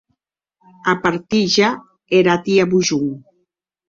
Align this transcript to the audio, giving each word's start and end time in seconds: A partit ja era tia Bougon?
A 0.93 0.95
partit 1.03 1.51
ja 1.55 1.69
era 2.21 2.39
tia 2.47 2.65
Bougon? 2.73 3.05